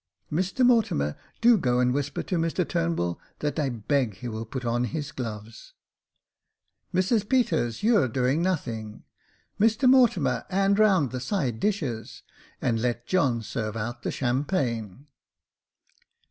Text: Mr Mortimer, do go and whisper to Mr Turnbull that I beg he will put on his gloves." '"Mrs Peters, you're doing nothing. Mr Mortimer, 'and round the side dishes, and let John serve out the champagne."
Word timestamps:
Mr 0.33 0.65
Mortimer, 0.65 1.15
do 1.41 1.59
go 1.59 1.79
and 1.79 1.93
whisper 1.93 2.23
to 2.23 2.35
Mr 2.39 2.67
Turnbull 2.67 3.21
that 3.37 3.59
I 3.59 3.69
beg 3.69 4.15
he 4.15 4.27
will 4.27 4.45
put 4.45 4.65
on 4.65 4.85
his 4.85 5.11
gloves." 5.11 5.75
'"Mrs 6.91 7.29
Peters, 7.29 7.83
you're 7.83 8.07
doing 8.07 8.41
nothing. 8.41 9.03
Mr 9.59 9.87
Mortimer, 9.87 10.43
'and 10.49 10.79
round 10.79 11.11
the 11.11 11.19
side 11.19 11.59
dishes, 11.59 12.23
and 12.59 12.81
let 12.81 13.05
John 13.05 13.43
serve 13.43 13.77
out 13.77 14.01
the 14.01 14.09
champagne." 14.09 15.05